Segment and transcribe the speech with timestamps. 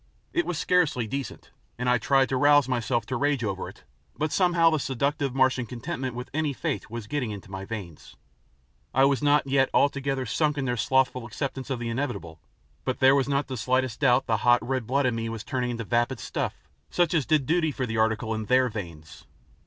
[0.33, 3.83] It was scarcely decent, and I tried to rouse myself to rage over it,
[4.17, 8.15] but somehow the seductive Martian contentment with any fate was getting into my veins.
[8.95, 12.41] I was not yet altogether sunk in their slothful acceptance of the inevitable,
[12.83, 15.77] but there was not the slightest doubt the hot red blood in me was turning
[15.77, 16.55] to vapid stuff
[16.89, 19.27] such as did duty for the article in their veins.